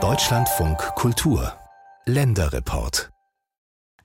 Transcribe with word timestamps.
Deutschlandfunk 0.00 0.78
Kultur 0.94 1.52
Länderreport 2.06 3.10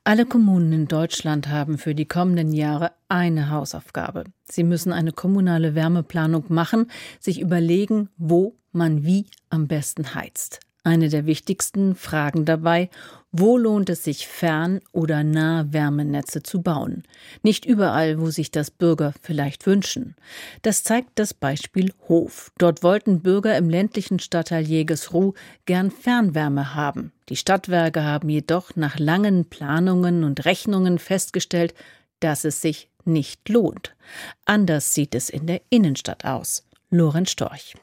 alle 0.06 0.26
Kommunen 0.26 0.72
in 0.72 0.86
Deutschland 0.86 1.48
haben 1.48 1.78
für 1.78 1.94
die 1.94 2.04
kommenden 2.04 2.52
Jahre 2.52 2.90
eine 3.08 3.48
Hausaufgabe. 3.50 4.24
Sie 4.44 4.62
müssen 4.62 4.92
eine 4.92 5.12
kommunale 5.12 5.74
Wärmeplanung 5.74 6.44
machen, 6.48 6.90
sich 7.20 7.40
überlegen, 7.40 8.10
wo 8.18 8.54
man 8.72 9.04
wie 9.04 9.26
am 9.48 9.66
besten 9.66 10.14
heizt. 10.14 10.60
Eine 10.86 11.08
der 11.08 11.24
wichtigsten 11.24 11.94
Fragen 11.94 12.44
dabei, 12.44 12.90
wo 13.32 13.56
lohnt 13.56 13.88
es 13.88 14.04
sich, 14.04 14.28
Fern- 14.28 14.82
oder 14.92 15.24
Nahwärmenetze 15.24 16.42
zu 16.42 16.60
bauen? 16.60 17.04
Nicht 17.42 17.64
überall, 17.64 18.20
wo 18.20 18.30
sich 18.30 18.50
das 18.50 18.70
Bürger 18.70 19.14
vielleicht 19.22 19.66
wünschen. 19.66 20.14
Das 20.60 20.84
zeigt 20.84 21.18
das 21.18 21.32
Beispiel 21.32 21.92
Hof. 22.06 22.52
Dort 22.58 22.82
wollten 22.82 23.22
Bürger 23.22 23.56
im 23.56 23.70
ländlichen 23.70 24.18
Stadtteil 24.20 24.62
Jägersruh 24.64 25.32
gern 25.64 25.90
Fernwärme 25.90 26.74
haben. 26.74 27.12
Die 27.30 27.36
Stadtwerke 27.36 28.04
haben 28.04 28.28
jedoch 28.28 28.76
nach 28.76 28.98
langen 28.98 29.46
Planungen 29.46 30.22
und 30.22 30.44
Rechnungen 30.44 30.98
festgestellt, 30.98 31.74
dass 32.20 32.44
es 32.44 32.60
sich 32.60 32.90
nicht 33.06 33.48
lohnt. 33.48 33.96
Anders 34.44 34.92
sieht 34.92 35.14
es 35.14 35.30
in 35.30 35.46
der 35.46 35.62
Innenstadt 35.70 36.26
aus. 36.26 36.62
Lorenz 36.90 37.30
Storch. 37.30 37.74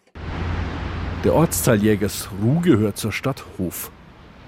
Der 1.23 1.35
Ortsteil 1.35 1.83
Jägersruh 1.83 2.61
gehört 2.61 2.97
zur 2.97 3.11
Stadt 3.11 3.45
Hof. 3.59 3.91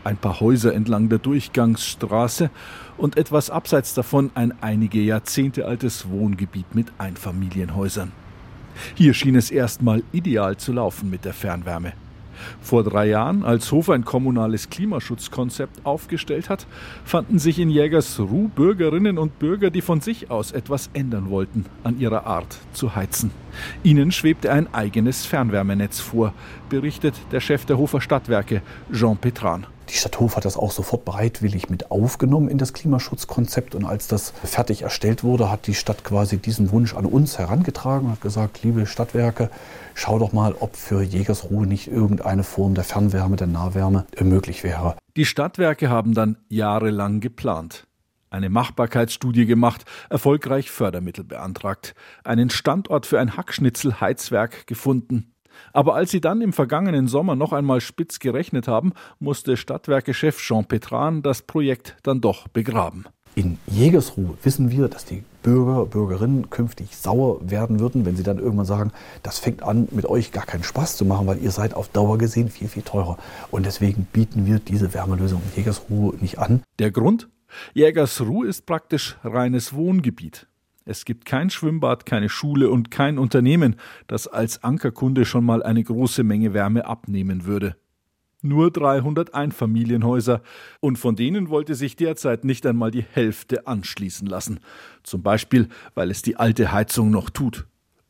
Ein 0.03 0.17
paar 0.17 0.39
Häuser 0.39 0.73
entlang 0.73 1.07
der 1.07 1.19
Durchgangsstraße 1.19 2.49
und 2.97 3.15
etwas 3.15 3.51
abseits 3.51 3.93
davon 3.93 4.31
ein 4.33 4.55
einige 4.59 4.99
Jahrzehnte 4.99 5.67
altes 5.67 6.09
Wohngebiet 6.09 6.73
mit 6.73 6.87
Einfamilienhäusern. 6.97 8.11
Hier 8.95 9.13
schien 9.13 9.35
es 9.35 9.51
erstmal 9.51 10.01
ideal 10.11 10.57
zu 10.57 10.73
laufen 10.73 11.11
mit 11.11 11.25
der 11.25 11.33
Fernwärme. 11.33 11.93
Vor 12.61 12.83
drei 12.83 13.07
Jahren, 13.07 13.43
als 13.43 13.71
Hof 13.71 13.89
ein 13.89 14.05
kommunales 14.05 14.69
Klimaschutzkonzept 14.69 15.85
aufgestellt 15.85 16.49
hat, 16.49 16.67
fanden 17.05 17.39
sich 17.39 17.59
in 17.59 17.69
Jägersruh 17.69 18.49
Bürgerinnen 18.49 19.17
und 19.17 19.39
Bürger, 19.39 19.69
die 19.69 19.81
von 19.81 20.01
sich 20.01 20.31
aus 20.31 20.51
etwas 20.51 20.89
ändern 20.93 21.29
wollten 21.29 21.65
an 21.83 21.99
ihrer 21.99 22.25
Art 22.25 22.57
zu 22.73 22.95
heizen. 22.95 23.31
Ihnen 23.83 24.11
schwebte 24.11 24.51
ein 24.51 24.73
eigenes 24.73 25.25
Fernwärmenetz 25.25 25.99
vor, 25.99 26.33
berichtet 26.69 27.15
der 27.31 27.39
Chef 27.39 27.65
der 27.65 27.77
Hofer 27.77 28.01
Stadtwerke, 28.01 28.61
Jean 28.91 29.17
Petran. 29.17 29.67
Die 29.93 29.99
Stadt 29.99 30.19
Hof 30.19 30.35
hat 30.35 30.45
das 30.45 30.57
auch 30.57 30.71
sofort 30.71 31.05
bereitwillig 31.05 31.69
mit 31.69 31.91
aufgenommen 31.91 32.49
in 32.49 32.57
das 32.57 32.73
Klimaschutzkonzept. 32.73 33.75
Und 33.75 33.85
als 33.85 34.07
das 34.07 34.31
fertig 34.43 34.81
erstellt 34.81 35.23
wurde, 35.23 35.51
hat 35.51 35.67
die 35.67 35.75
Stadt 35.75 36.03
quasi 36.03 36.37
diesen 36.37 36.71
Wunsch 36.71 36.95
an 36.95 37.05
uns 37.05 37.37
herangetragen 37.37 38.07
und 38.07 38.13
hat 38.13 38.21
gesagt, 38.21 38.63
liebe 38.63 38.87
Stadtwerke, 38.87 39.51
schau 39.93 40.17
doch 40.17 40.33
mal, 40.33 40.55
ob 40.59 40.75
für 40.75 41.03
Jägersruhe 41.03 41.67
nicht 41.67 41.89
irgendeine 41.89 42.43
Form 42.43 42.73
der 42.73 42.83
Fernwärme, 42.83 43.35
der 43.35 43.45
Nahwärme 43.45 44.07
möglich 44.19 44.63
wäre. 44.63 44.95
Die 45.15 45.25
Stadtwerke 45.25 45.91
haben 45.91 46.15
dann 46.15 46.37
jahrelang 46.49 47.19
geplant 47.19 47.85
eine 48.31 48.49
Machbarkeitsstudie 48.49 49.45
gemacht, 49.45 49.85
erfolgreich 50.09 50.71
Fördermittel 50.71 51.23
beantragt, 51.23 51.93
einen 52.23 52.49
Standort 52.49 53.05
für 53.05 53.19
ein 53.19 53.37
Hackschnitzel-Heizwerk 53.37 54.65
gefunden, 54.65 55.32
aber 55.71 55.95
als 55.95 56.11
sie 56.11 56.21
dann 56.21 56.41
im 56.41 56.53
vergangenen 56.53 57.07
Sommer 57.07 57.35
noch 57.35 57.53
einmal 57.53 57.81
spitz 57.81 58.19
gerechnet 58.19 58.67
haben, 58.67 58.93
musste 59.19 59.57
Stadtwerke-Chef 59.57 60.37
Jean 60.37 60.65
Petran 60.65 61.21
das 61.21 61.41
Projekt 61.41 61.97
dann 62.03 62.21
doch 62.21 62.47
begraben. 62.47 63.05
In 63.35 63.57
Jägersruhe 63.65 64.37
wissen 64.43 64.69
wir, 64.69 64.87
dass 64.87 65.05
die 65.05 65.23
Bürger, 65.41 65.87
Bürgerinnen 65.87 66.51
künftig 66.51 66.95
sauer 66.95 67.39
werden 67.49 67.79
würden, 67.79 68.05
wenn 68.05 68.15
sie 68.15 68.21
dann 68.21 68.37
irgendwann 68.37 68.67
sagen, 68.67 68.91
das 69.23 69.39
fängt 69.39 69.63
an, 69.63 69.87
mit 69.91 70.05
euch 70.05 70.31
gar 70.31 70.45
keinen 70.45 70.63
Spaß 70.63 70.97
zu 70.97 71.05
machen, 71.05 71.25
weil 71.25 71.41
ihr 71.41 71.49
seid 71.49 71.73
auf 71.73 71.89
Dauer 71.89 72.19
gesehen 72.19 72.49
viel, 72.49 72.67
viel 72.67 72.83
teurer. 72.83 73.17
Und 73.49 73.65
deswegen 73.65 74.05
bieten 74.05 74.45
wir 74.45 74.59
diese 74.59 74.93
Wärmelösung 74.93 75.41
in 75.49 75.57
Jägersruhe 75.57 76.15
nicht 76.21 76.37
an. 76.37 76.61
Der 76.77 76.91
Grund? 76.91 77.27
Jägersruh 77.73 78.43
ist 78.43 78.65
praktisch 78.65 79.17
reines 79.23 79.73
Wohngebiet. 79.73 80.47
Es 80.85 81.05
gibt 81.05 81.25
kein 81.25 81.49
Schwimmbad, 81.49 82.05
keine 82.05 82.27
Schule 82.27 82.69
und 82.69 82.91
kein 82.91 83.17
Unternehmen, 83.17 83.77
das 84.07 84.27
als 84.27 84.63
Ankerkunde 84.63 85.23
schon 85.25 85.45
mal 85.45 85.63
eine 85.63 85.83
große 85.83 86.23
Menge 86.23 86.53
Wärme 86.53 86.85
abnehmen 86.85 87.45
würde. 87.45 87.77
Nur 88.41 88.71
300 88.71 89.33
Einfamilienhäuser, 89.33 90.41
und 90.81 90.97
von 90.97 91.15
denen 91.15 91.49
wollte 91.49 91.75
sich 91.75 91.95
derzeit 91.95 92.43
nicht 92.43 92.65
einmal 92.65 92.91
die 92.91 93.05
Hälfte 93.09 93.67
anschließen 93.67 94.27
lassen. 94.27 94.59
Zum 95.03 95.23
Beispiel, 95.23 95.69
weil 95.95 96.11
es 96.11 96.21
die 96.21 96.35
alte 96.35 96.73
Heizung 96.73 97.09
noch 97.09 97.29
tut. 97.29 97.65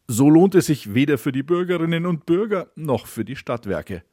So 0.07 0.31
lohnt 0.31 0.55
es 0.55 0.65
sich 0.65 0.95
weder 0.95 1.19
für 1.19 1.31
die 1.31 1.43
Bürgerinnen 1.43 2.07
und 2.07 2.25
Bürger 2.25 2.67
noch 2.75 3.05
für 3.05 3.23
die 3.23 3.35
Stadtwerke, 3.35 4.03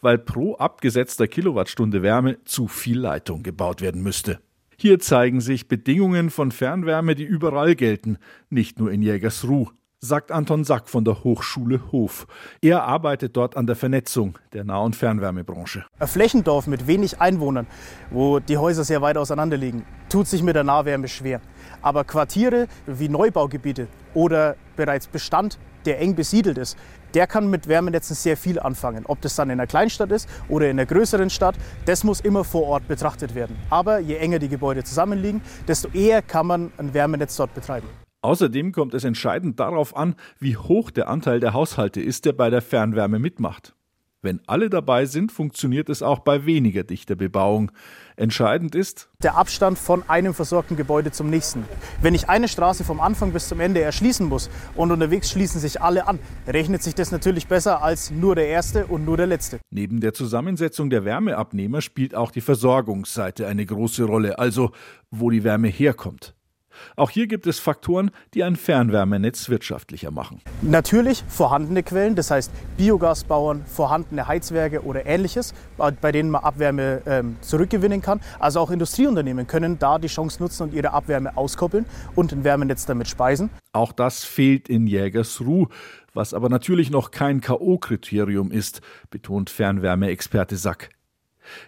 weil 0.00 0.18
pro 0.18 0.56
abgesetzter 0.56 1.28
Kilowattstunde 1.28 2.02
Wärme 2.02 2.42
zu 2.44 2.66
viel 2.66 2.98
Leitung 2.98 3.44
gebaut 3.44 3.80
werden 3.80 4.02
müsste. 4.02 4.40
Hier 4.82 4.98
zeigen 4.98 5.42
sich 5.42 5.68
Bedingungen 5.68 6.30
von 6.30 6.52
Fernwärme, 6.52 7.14
die 7.14 7.24
überall 7.24 7.74
gelten, 7.74 8.16
nicht 8.48 8.78
nur 8.78 8.90
in 8.90 9.02
Jägersruh, 9.02 9.68
sagt 10.02 10.32
Anton 10.32 10.64
Sack 10.64 10.88
von 10.88 11.04
der 11.04 11.24
Hochschule 11.24 11.92
Hof. 11.92 12.26
Er 12.62 12.84
arbeitet 12.84 13.36
dort 13.36 13.54
an 13.54 13.66
der 13.66 13.76
Vernetzung 13.76 14.38
der 14.54 14.64
Nah- 14.64 14.78
und 14.78 14.96
Fernwärmebranche. 14.96 15.84
Ein 15.98 16.08
Flächendorf 16.08 16.66
mit 16.66 16.86
wenig 16.86 17.20
Einwohnern, 17.20 17.66
wo 18.10 18.38
die 18.38 18.56
Häuser 18.56 18.82
sehr 18.82 19.02
weit 19.02 19.18
auseinander 19.18 19.58
liegen, 19.58 19.84
tut 20.08 20.26
sich 20.26 20.42
mit 20.42 20.56
der 20.56 20.64
Nahwärme 20.64 21.06
schwer. 21.06 21.42
Aber 21.82 22.04
Quartiere 22.04 22.66
wie 22.86 23.10
Neubaugebiete 23.10 23.88
oder 24.14 24.56
bereits 24.74 25.06
Bestand, 25.06 25.58
der 25.84 26.00
eng 26.00 26.14
besiedelt 26.14 26.56
ist, 26.56 26.78
der 27.12 27.26
kann 27.26 27.50
mit 27.50 27.68
Wärmenetzen 27.68 28.16
sehr 28.16 28.38
viel 28.38 28.58
anfangen. 28.58 29.04
Ob 29.06 29.20
das 29.20 29.34
dann 29.36 29.50
in 29.50 29.60
einer 29.60 29.66
Kleinstadt 29.66 30.12
ist 30.12 30.26
oder 30.48 30.70
in 30.70 30.78
einer 30.78 30.86
größeren 30.86 31.28
Stadt, 31.28 31.56
das 31.84 32.04
muss 32.04 32.20
immer 32.20 32.44
vor 32.44 32.66
Ort 32.68 32.88
betrachtet 32.88 33.34
werden. 33.34 33.56
Aber 33.68 33.98
je 33.98 34.16
enger 34.16 34.38
die 34.38 34.48
Gebäude 34.48 34.82
zusammenliegen, 34.82 35.42
desto 35.68 35.88
eher 35.88 36.22
kann 36.22 36.46
man 36.46 36.72
ein 36.78 36.94
Wärmenetz 36.94 37.36
dort 37.36 37.54
betreiben. 37.54 37.88
Außerdem 38.22 38.72
kommt 38.72 38.94
es 38.94 39.04
entscheidend 39.04 39.60
darauf 39.60 39.96
an, 39.96 40.14
wie 40.38 40.56
hoch 40.56 40.90
der 40.90 41.08
Anteil 41.08 41.40
der 41.40 41.54
Haushalte 41.54 42.00
ist, 42.00 42.26
der 42.26 42.32
bei 42.32 42.50
der 42.50 42.60
Fernwärme 42.62 43.18
mitmacht. 43.18 43.74
Wenn 44.22 44.40
alle 44.46 44.68
dabei 44.68 45.06
sind, 45.06 45.32
funktioniert 45.32 45.88
es 45.88 46.02
auch 46.02 46.18
bei 46.18 46.44
weniger 46.44 46.84
dichter 46.84 47.14
Bebauung. 47.14 47.72
Entscheidend 48.16 48.74
ist 48.74 49.08
der 49.22 49.36
Abstand 49.36 49.78
von 49.78 50.06
einem 50.10 50.34
versorgten 50.34 50.76
Gebäude 50.76 51.10
zum 51.10 51.30
nächsten. 51.30 51.64
Wenn 52.02 52.14
ich 52.14 52.28
eine 52.28 52.46
Straße 52.46 52.84
vom 52.84 53.00
Anfang 53.00 53.32
bis 53.32 53.48
zum 53.48 53.60
Ende 53.60 53.80
erschließen 53.80 54.26
muss 54.26 54.50
und 54.74 54.92
unterwegs 54.92 55.30
schließen 55.30 55.58
sich 55.58 55.80
alle 55.80 56.06
an, 56.06 56.18
rechnet 56.46 56.82
sich 56.82 56.94
das 56.94 57.12
natürlich 57.12 57.46
besser 57.46 57.82
als 57.82 58.10
nur 58.10 58.34
der 58.34 58.48
erste 58.48 58.86
und 58.86 59.06
nur 59.06 59.16
der 59.16 59.26
letzte. 59.26 59.58
Neben 59.70 60.00
der 60.00 60.12
Zusammensetzung 60.12 60.90
der 60.90 61.06
Wärmeabnehmer 61.06 61.80
spielt 61.80 62.14
auch 62.14 62.30
die 62.30 62.42
Versorgungsseite 62.42 63.46
eine 63.46 63.64
große 63.64 64.04
Rolle, 64.04 64.38
also 64.38 64.72
wo 65.10 65.30
die 65.30 65.44
Wärme 65.44 65.68
herkommt. 65.68 66.34
Auch 66.96 67.10
hier 67.10 67.26
gibt 67.26 67.46
es 67.46 67.58
Faktoren, 67.58 68.10
die 68.34 68.44
ein 68.44 68.56
Fernwärmenetz 68.56 69.48
wirtschaftlicher 69.48 70.10
machen. 70.10 70.40
Natürlich 70.62 71.24
vorhandene 71.28 71.82
Quellen, 71.82 72.14
das 72.14 72.30
heißt 72.30 72.50
Biogasbauern, 72.76 73.64
vorhandene 73.66 74.26
Heizwerke 74.26 74.84
oder 74.84 75.06
ähnliches, 75.06 75.54
bei 75.76 76.12
denen 76.12 76.30
man 76.30 76.42
Abwärme 76.42 77.02
ähm, 77.06 77.36
zurückgewinnen 77.40 78.02
kann. 78.02 78.20
Also 78.38 78.60
auch 78.60 78.70
Industrieunternehmen 78.70 79.46
können 79.46 79.78
da 79.78 79.98
die 79.98 80.08
Chance 80.08 80.42
nutzen 80.42 80.64
und 80.64 80.74
ihre 80.74 80.92
Abwärme 80.92 81.36
auskoppeln 81.36 81.86
und 82.14 82.32
ein 82.32 82.44
Wärmenetz 82.44 82.86
damit 82.86 83.08
speisen. 83.08 83.50
Auch 83.72 83.92
das 83.92 84.24
fehlt 84.24 84.68
in 84.68 84.86
Jägersruh, 84.86 85.66
was 86.12 86.34
aber 86.34 86.48
natürlich 86.48 86.90
noch 86.90 87.10
kein 87.10 87.40
K.O.-Kriterium 87.40 88.50
ist, 88.50 88.80
betont 89.10 89.50
Fernwärmeexperte 89.50 90.56
Sack. 90.56 90.90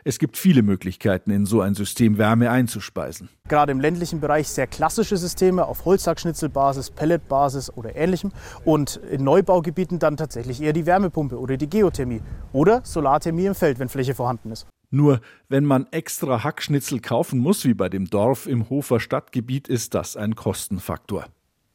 Es 0.04 0.18
gibt 0.18 0.36
viele 0.36 0.62
Möglichkeiten, 0.62 1.30
in 1.30 1.46
so 1.46 1.60
ein 1.60 1.74
System 1.74 2.18
Wärme 2.18 2.50
einzuspeisen. 2.50 3.28
Gerade 3.48 3.72
im 3.72 3.80
ländlichen 3.80 4.20
Bereich 4.20 4.48
sehr 4.48 4.66
klassische 4.66 5.16
Systeme 5.16 5.66
auf 5.66 5.84
Holzhackschnitzelbasis, 5.84 6.90
Pelletbasis 6.90 7.70
oder 7.76 7.96
ähnlichem. 7.96 8.32
Und 8.64 8.96
in 9.10 9.24
Neubaugebieten 9.24 9.98
dann 9.98 10.16
tatsächlich 10.16 10.62
eher 10.62 10.72
die 10.72 10.86
Wärmepumpe 10.86 11.38
oder 11.38 11.56
die 11.56 11.68
Geothermie 11.68 12.20
oder 12.52 12.80
Solarthermie 12.84 13.46
im 13.46 13.54
Feld, 13.54 13.78
wenn 13.78 13.88
Fläche 13.88 14.14
vorhanden 14.14 14.52
ist. 14.52 14.66
Nur 14.90 15.20
wenn 15.48 15.64
man 15.64 15.86
extra 15.90 16.44
Hackschnitzel 16.44 17.00
kaufen 17.00 17.38
muss, 17.38 17.64
wie 17.64 17.74
bei 17.74 17.88
dem 17.88 18.10
Dorf 18.10 18.46
im 18.46 18.68
Hofer 18.68 19.00
Stadtgebiet, 19.00 19.68
ist 19.68 19.94
das 19.94 20.16
ein 20.16 20.34
Kostenfaktor 20.34 21.26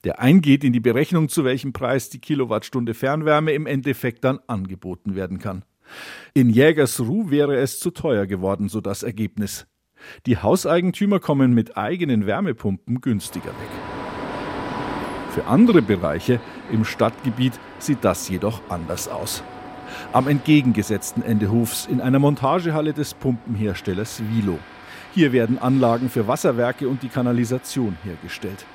der 0.03 0.19
eingeht 0.19 0.63
in 0.63 0.71
die 0.71 0.79
Berechnung, 0.79 1.27
zu 1.27 1.43
welchem 1.43 1.73
Preis 1.73 2.09
die 2.09 2.19
Kilowattstunde 2.19 2.93
Fernwärme 2.93 3.51
im 3.51 3.65
Endeffekt 3.65 4.23
dann 4.23 4.39
angeboten 4.47 5.15
werden 5.15 5.37
kann. 5.37 5.65
In 6.33 6.49
Jägersruh 6.49 7.29
wäre 7.29 7.57
es 7.57 7.79
zu 7.79 7.91
teuer 7.91 8.25
geworden, 8.25 8.69
so 8.69 8.81
das 8.81 9.03
Ergebnis. 9.03 9.67
Die 10.25 10.37
Hauseigentümer 10.37 11.19
kommen 11.19 11.53
mit 11.53 11.77
eigenen 11.77 12.27
Wärmepumpen 12.27 13.01
günstiger 13.01 13.49
weg. 13.49 13.69
Für 15.31 15.45
andere 15.45 15.81
Bereiche 15.81 16.39
im 16.71 16.85
Stadtgebiet 16.85 17.53
sieht 17.79 18.03
das 18.03 18.29
jedoch 18.29 18.61
anders 18.69 19.07
aus. 19.07 19.43
Am 20.11 20.27
entgegengesetzten 20.27 21.23
Ende 21.23 21.51
Hofs 21.51 21.85
in 21.85 22.01
einer 22.01 22.19
Montagehalle 22.19 22.93
des 22.93 23.13
Pumpenherstellers 23.13 24.21
Vilo. 24.29 24.59
Hier 25.13 25.31
werden 25.31 25.57
Anlagen 25.57 26.09
für 26.09 26.27
Wasserwerke 26.27 26.87
und 26.87 27.03
die 27.03 27.09
Kanalisation 27.09 27.97
hergestellt. 28.03 28.65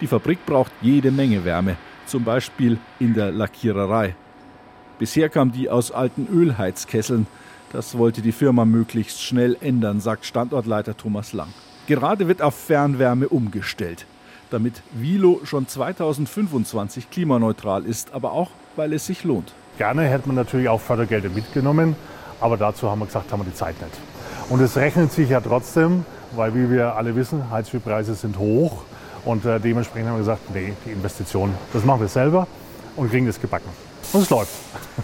Die 0.00 0.06
Fabrik 0.06 0.44
braucht 0.44 0.72
jede 0.82 1.10
Menge 1.10 1.44
Wärme, 1.44 1.76
zum 2.04 2.24
Beispiel 2.24 2.78
in 2.98 3.14
der 3.14 3.32
Lackiererei. 3.32 4.14
Bisher 4.98 5.28
kam 5.28 5.52
die 5.52 5.68
aus 5.68 5.92
alten 5.92 6.26
Ölheizkesseln. 6.32 7.26
Das 7.70 7.98
wollte 7.98 8.22
die 8.22 8.32
Firma 8.32 8.64
möglichst 8.64 9.22
schnell 9.22 9.56
ändern, 9.60 10.00
sagt 10.00 10.24
Standortleiter 10.24 10.96
Thomas 10.96 11.34
Lang. 11.34 11.48
Gerade 11.86 12.28
wird 12.28 12.40
auf 12.40 12.54
Fernwärme 12.54 13.28
umgestellt, 13.28 14.06
damit 14.50 14.82
Vilo 14.92 15.40
schon 15.44 15.68
2025 15.68 17.10
klimaneutral 17.10 17.84
ist, 17.84 18.14
aber 18.14 18.32
auch, 18.32 18.50
weil 18.74 18.94
es 18.94 19.04
sich 19.04 19.22
lohnt. 19.22 19.52
Gerne 19.76 20.04
hätte 20.04 20.28
man 20.28 20.36
natürlich 20.36 20.70
auch 20.70 20.80
Fördergelder 20.80 21.28
mitgenommen, 21.28 21.94
aber 22.40 22.56
dazu 22.56 22.90
haben 22.90 23.00
wir 23.00 23.06
gesagt, 23.06 23.30
haben 23.30 23.40
wir 23.40 23.44
die 23.44 23.54
Zeit 23.54 23.78
nicht. 23.82 23.92
Und 24.48 24.60
es 24.60 24.76
rechnet 24.76 25.12
sich 25.12 25.28
ja 25.28 25.42
trotzdem, 25.42 26.06
weil 26.34 26.54
wie 26.54 26.70
wir 26.70 26.96
alle 26.96 27.14
wissen, 27.14 27.50
Heizölpreise 27.50 28.14
sind 28.14 28.38
hoch 28.38 28.84
und 29.26 29.44
äh, 29.44 29.60
dementsprechend 29.60 30.08
haben 30.08 30.16
wir 30.16 30.20
gesagt, 30.20 30.54
nee, 30.54 30.72
die 30.86 30.92
Investition, 30.92 31.52
das 31.74 31.84
machen 31.84 32.00
wir 32.00 32.08
selber 32.08 32.46
und 32.96 33.10
kriegen 33.10 33.26
das 33.26 33.38
gebacken. 33.38 33.68
Und 34.12 34.22
es 34.22 34.30
läuft. 34.30 34.52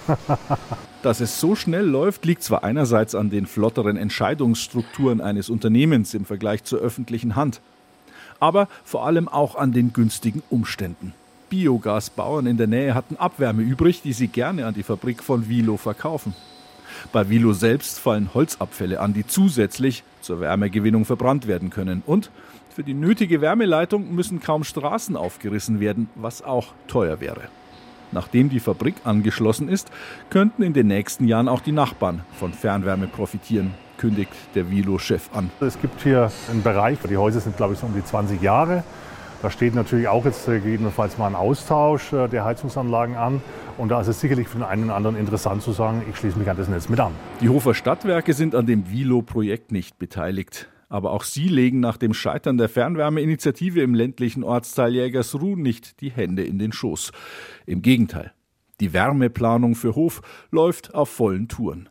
Dass 1.03 1.21
es 1.21 1.41
so 1.41 1.57
schnell 1.57 1.85
läuft, 1.85 2.25
liegt 2.25 2.43
zwar 2.43 2.63
einerseits 2.63 3.15
an 3.15 3.29
den 3.29 3.47
flotteren 3.47 3.97
Entscheidungsstrukturen 3.97 5.21
eines 5.21 5.51
Unternehmens 5.51 6.15
im 6.15 6.25
Vergleich 6.25 6.63
zur 6.65 6.79
öffentlichen 6.79 7.35
Hand, 7.35 7.61
aber 8.39 8.69
vor 8.85 9.05
allem 9.05 9.29
auch 9.29 9.57
an 9.57 9.73
den 9.73 9.93
günstigen 9.93 10.43
Umständen. 10.49 11.13
Biogasbauern 11.51 12.47
in 12.47 12.57
der 12.57 12.67
Nähe 12.67 12.95
hatten 12.95 13.17
Abwärme 13.17 13.63
übrig, 13.63 14.01
die 14.03 14.13
sie 14.13 14.29
gerne 14.29 14.65
an 14.65 14.75
die 14.75 14.83
Fabrik 14.83 15.23
von 15.23 15.49
Vilo 15.49 15.77
verkaufen. 15.77 16.35
Bei 17.13 17.29
Vilo 17.29 17.53
selbst 17.53 17.99
fallen 17.99 18.33
Holzabfälle 18.33 19.01
an, 19.01 19.13
die 19.13 19.27
zusätzlich 19.27 20.05
zur 20.21 20.41
Wärmegewinnung 20.41 21.05
verbrannt 21.05 21.47
werden 21.47 21.71
können. 21.71 22.03
Und 22.07 22.31
für 22.75 22.83
die 22.83 22.95
nötige 22.95 23.41
Wärmeleitung 23.41 24.15
müssen 24.15 24.41
kaum 24.41 24.65
Straßen 24.65 25.17
aufgerissen 25.17 25.81
werden, 25.81 26.09
was 26.15 26.43
auch 26.43 26.69
teuer 26.89 27.21
wäre. 27.21 27.43
Nachdem 28.13 28.49
die 28.49 28.61
Fabrik 28.61 28.95
angeschlossen 29.05 29.69
ist, 29.69 29.91
könnten 30.31 30.63
in 30.63 30.73
den 30.73 30.87
nächsten 30.87 31.27
Jahren 31.27 31.49
auch 31.49 31.61
die 31.61 31.73
Nachbarn 31.73 32.23
von 32.39 32.53
Fernwärme 32.53 33.09
profitieren, 33.09 33.75
kündigt 33.97 34.33
der 34.55 34.71
Vilo-Chef 34.71 35.31
an. 35.35 35.51
Es 35.61 35.81
gibt 35.81 36.03
hier 36.03 36.31
einen 36.51 36.63
Bereich, 36.63 36.99
die 37.09 37.17
Häuser 37.17 37.41
sind 37.41 37.57
glaube 37.57 37.75
ich 37.75 37.79
so 37.79 37.87
um 37.87 37.95
die 37.95 38.05
20 38.05 38.41
Jahre. 38.41 38.85
Da 39.43 39.51
steht 39.51 39.75
natürlich 39.75 40.07
auch 40.07 40.25
jetzt 40.25 40.47
gegebenenfalls 40.47 41.19
mal 41.19 41.27
ein 41.27 41.35
Austausch 41.35 42.13
äh, 42.13 42.29
der 42.29 42.45
Heizungsanlagen 42.45 43.17
an. 43.17 43.43
Und 43.77 43.89
da 43.89 44.01
ist 44.01 44.07
es 44.07 44.21
sicherlich 44.21 44.47
für 44.47 44.59
den 44.59 44.63
einen 44.63 44.85
oder 44.85 44.95
anderen 44.95 45.17
interessant 45.17 45.63
zu 45.63 45.73
sagen, 45.73 46.03
ich 46.09 46.17
schließe 46.17 46.39
mich 46.39 46.49
an 46.49 46.57
das 46.57 46.69
Netz 46.69 46.89
mit 46.89 47.01
an. 47.01 47.11
Die 47.41 47.49
Hofer 47.49 47.75
Stadtwerke 47.75 48.35
sind 48.35 48.55
an 48.55 48.67
dem 48.67 48.89
Vilo-Projekt 48.89 49.73
nicht 49.73 49.99
beteiligt. 49.99 50.69
Aber 50.93 51.13
auch 51.13 51.25
sie 51.25 51.49
legen 51.49 51.81
nach 51.81 51.97
dem 51.97 52.13
Scheitern 52.13 52.59
der 52.59 52.69
Fernwärmeinitiative 52.69 53.81
im 53.81 53.95
ländlichen 53.95 54.45
Ortsteil 54.45 54.95
Jägersruh 54.95 55.57
nicht 55.57 56.03
die 56.03 56.11
Hände 56.11 56.45
in 56.45 56.59
den 56.59 56.71
Schoß. 56.71 57.13
Im 57.65 57.81
Gegenteil. 57.81 58.35
Die 58.79 58.93
Wärmeplanung 58.93 59.75
für 59.75 59.95
Hof 59.95 60.21
läuft 60.51 60.95
auf 60.95 61.09
vollen 61.09 61.49
Touren. 61.49 61.89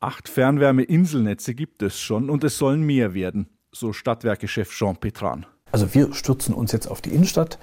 Acht 0.00 0.30
Fernwärmeinselnetze 0.30 1.54
gibt 1.54 1.82
es 1.82 2.00
schon 2.00 2.30
und 2.30 2.44
es 2.44 2.56
sollen 2.56 2.82
mehr 2.82 3.12
werden, 3.12 3.46
so 3.72 3.92
Stadtwerkechef 3.92 4.70
Jean 4.70 4.96
Petran. 4.96 5.44
Also 5.70 5.92
wir 5.92 6.14
stürzen 6.14 6.54
uns 6.54 6.72
jetzt 6.72 6.86
auf 6.86 7.02
die 7.02 7.10
Innenstadt. 7.10 7.58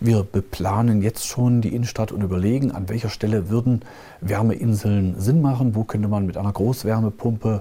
Wir 0.00 0.22
beplanen 0.22 1.02
jetzt 1.02 1.26
schon 1.26 1.60
die 1.60 1.74
Innenstadt 1.74 2.12
und 2.12 2.22
überlegen, 2.22 2.72
an 2.72 2.88
welcher 2.88 3.10
Stelle 3.10 3.50
würden 3.50 3.82
Wärmeinseln 4.22 5.20
Sinn 5.20 5.42
machen. 5.42 5.74
Wo 5.74 5.84
könnte 5.84 6.08
man 6.08 6.24
mit 6.24 6.38
einer 6.38 6.52
Großwärmepumpe 6.52 7.60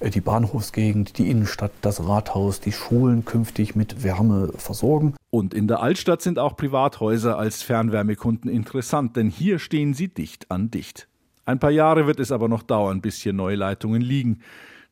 die 0.00 0.20
Bahnhofsgegend, 0.20 1.18
die 1.18 1.30
Innenstadt, 1.30 1.72
das 1.80 2.06
Rathaus, 2.06 2.60
die 2.60 2.72
Schulen 2.72 3.24
künftig 3.24 3.74
mit 3.74 4.02
Wärme 4.02 4.52
versorgen. 4.56 5.14
Und 5.30 5.54
in 5.54 5.68
der 5.68 5.80
Altstadt 5.80 6.22
sind 6.22 6.38
auch 6.38 6.56
Privathäuser 6.56 7.38
als 7.38 7.62
Fernwärmekunden 7.62 8.50
interessant, 8.50 9.16
denn 9.16 9.28
hier 9.28 9.58
stehen 9.58 9.94
sie 9.94 10.08
dicht 10.08 10.50
an 10.50 10.70
dicht. 10.70 11.08
Ein 11.44 11.58
paar 11.58 11.70
Jahre 11.70 12.06
wird 12.06 12.20
es 12.20 12.32
aber 12.32 12.48
noch 12.48 12.62
dauern, 12.62 13.00
bis 13.00 13.16
hier 13.18 13.32
neue 13.32 13.56
Leitungen 13.56 14.02
liegen. 14.02 14.40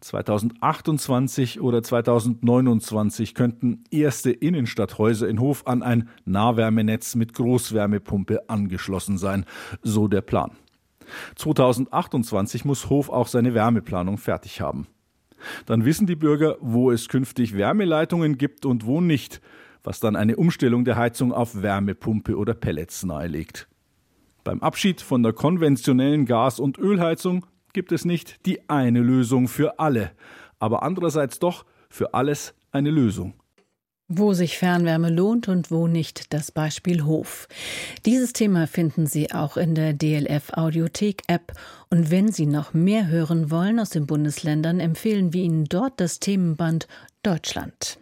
2028 0.00 1.60
oder 1.60 1.82
2029 1.82 3.34
könnten 3.34 3.84
erste 3.90 4.30
Innenstadthäuser 4.30 5.26
in 5.28 5.40
Hof 5.40 5.66
an 5.66 5.82
ein 5.82 6.08
Nahwärmenetz 6.26 7.14
mit 7.14 7.32
Großwärmepumpe 7.32 8.48
angeschlossen 8.48 9.18
sein, 9.18 9.46
so 9.82 10.06
der 10.06 10.20
Plan. 10.20 10.52
2028 11.36 12.64
muss 12.64 12.90
Hof 12.90 13.08
auch 13.08 13.28
seine 13.28 13.54
Wärmeplanung 13.54 14.18
fertig 14.18 14.60
haben. 14.60 14.86
Dann 15.66 15.84
wissen 15.84 16.06
die 16.06 16.16
Bürger, 16.16 16.56
wo 16.60 16.90
es 16.90 17.08
künftig 17.08 17.56
Wärmeleitungen 17.56 18.38
gibt 18.38 18.66
und 18.66 18.86
wo 18.86 19.00
nicht, 19.00 19.40
was 19.82 20.00
dann 20.00 20.16
eine 20.16 20.36
Umstellung 20.36 20.84
der 20.84 20.96
Heizung 20.96 21.32
auf 21.32 21.62
Wärmepumpe 21.62 22.36
oder 22.36 22.54
Pellets 22.54 23.04
nahelegt. 23.04 23.68
Beim 24.42 24.60
Abschied 24.60 25.00
von 25.00 25.22
der 25.22 25.32
konventionellen 25.32 26.26
Gas- 26.26 26.60
und 26.60 26.78
Ölheizung 26.78 27.46
gibt 27.72 27.92
es 27.92 28.04
nicht 28.04 28.46
die 28.46 28.68
eine 28.68 29.00
Lösung 29.00 29.48
für 29.48 29.78
alle, 29.78 30.12
aber 30.58 30.82
andererseits 30.82 31.38
doch 31.38 31.64
für 31.88 32.14
alles 32.14 32.54
eine 32.72 32.90
Lösung. 32.90 33.34
Wo 34.08 34.34
sich 34.34 34.58
Fernwärme 34.58 35.08
lohnt 35.08 35.48
und 35.48 35.70
wo 35.70 35.86
nicht, 35.86 36.34
das 36.34 36.52
Beispiel 36.52 37.04
Hof. 37.04 37.48
Dieses 38.04 38.34
Thema 38.34 38.66
finden 38.66 39.06
Sie 39.06 39.32
auch 39.32 39.56
in 39.56 39.74
der 39.74 39.94
DLF 39.94 40.52
Audiothek 40.52 41.22
App. 41.26 41.52
Und 41.88 42.10
wenn 42.10 42.30
Sie 42.30 42.44
noch 42.44 42.74
mehr 42.74 43.08
hören 43.08 43.50
wollen 43.50 43.80
aus 43.80 43.88
den 43.88 44.06
Bundesländern, 44.06 44.78
empfehlen 44.78 45.32
wir 45.32 45.42
Ihnen 45.42 45.64
dort 45.64 46.00
das 46.00 46.20
Themenband 46.20 46.86
Deutschland. 47.22 47.98